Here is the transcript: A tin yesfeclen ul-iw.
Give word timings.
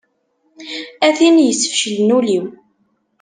A 1.05 1.07
tin 1.17 1.35
yesfeclen 1.41 2.15
ul-iw. 2.17 2.45